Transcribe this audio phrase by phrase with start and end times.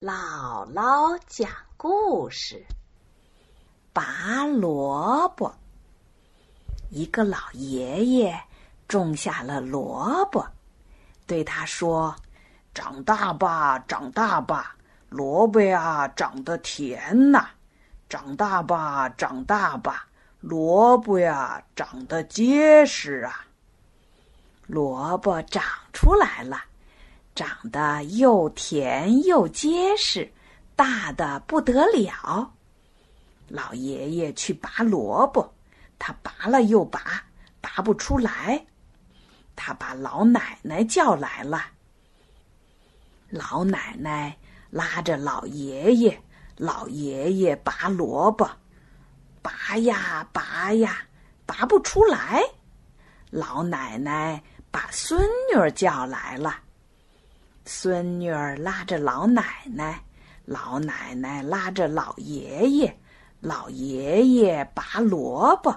[0.00, 2.64] 姥姥讲故事：
[3.92, 5.54] 拔萝卜。
[6.88, 8.42] 一个老爷爷
[8.88, 10.42] 种下了萝卜，
[11.26, 12.16] 对他说
[12.72, 14.74] ：“长大吧，长大吧，
[15.10, 17.50] 萝卜呀，长得甜呐！
[18.08, 20.08] 长大吧，长大吧，
[20.40, 23.44] 萝卜呀，长得结实啊！”
[24.66, 25.62] 萝卜长
[25.92, 26.64] 出来了。
[27.40, 30.30] 长得又甜又结实，
[30.76, 32.52] 大的不得了。
[33.48, 35.50] 老爷爷去拔萝卜，
[35.98, 37.24] 他拔了又拔，
[37.58, 38.66] 拔不出来。
[39.56, 41.64] 他把老奶奶叫来了。
[43.30, 44.36] 老奶奶
[44.68, 46.22] 拉着老爷爷，
[46.58, 48.46] 老爷爷拔萝卜，
[49.40, 50.94] 拔呀拔呀，
[51.46, 52.42] 拔不出来。
[53.30, 55.18] 老奶奶把孙
[55.50, 56.54] 女儿叫来了。
[57.64, 60.02] 孙女儿拉着老奶奶，
[60.44, 62.96] 老奶奶拉着老爷爷，
[63.40, 65.74] 老爷爷拔萝卜，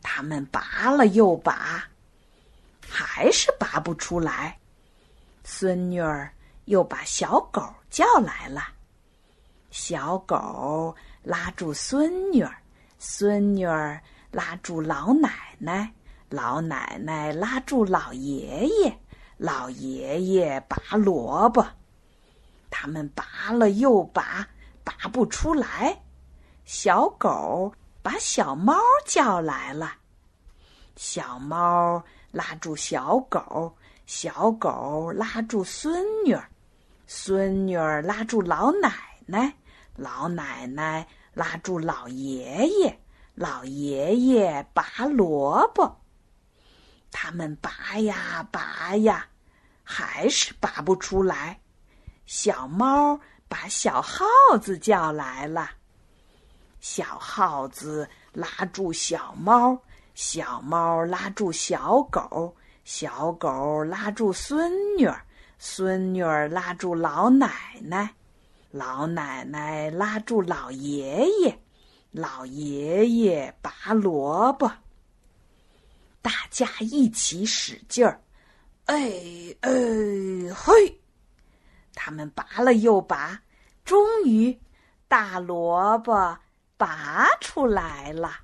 [0.00, 1.84] 他们拔了又拔，
[2.88, 4.58] 还是拔不出来。
[5.44, 6.32] 孙女儿
[6.66, 8.62] 又把小狗叫来了，
[9.70, 12.56] 小狗拉住孙女儿，
[12.98, 15.92] 孙女儿拉住老奶奶，
[16.30, 18.98] 老奶奶拉住老爷爷。
[19.42, 21.66] 老爷爷拔萝卜，
[22.70, 24.46] 他们拔了又拔，
[24.84, 26.00] 拔不出来。
[26.64, 29.94] 小狗把小猫叫来了，
[30.94, 33.76] 小猫拉住小狗，
[34.06, 36.48] 小狗拉住孙女儿，
[37.08, 38.92] 孙女儿拉住老奶
[39.26, 39.52] 奶，
[39.96, 41.04] 老奶奶
[41.34, 43.00] 拉住老爷爷，
[43.34, 46.00] 老爷爷拔萝卜。
[47.10, 49.26] 他们拔呀拔呀。
[49.94, 51.60] 还是拔不出来。
[52.24, 54.24] 小猫把小耗
[54.58, 55.68] 子叫来了，
[56.80, 59.78] 小耗子拉住小猫，
[60.14, 65.22] 小猫拉住小狗，小狗拉住孙女儿，
[65.58, 68.14] 孙女儿拉住老奶奶，
[68.70, 71.58] 老奶奶拉住老爷爷，
[72.12, 74.72] 老爷爷拔萝卜。
[76.22, 78.22] 大家一起使劲儿。
[78.86, 78.96] 哎
[79.60, 79.70] 哎
[80.54, 81.00] 嘿！
[81.94, 83.42] 他们拔了又拔，
[83.84, 84.60] 终于
[85.08, 86.38] 大萝卜
[86.76, 88.40] 拔出来了。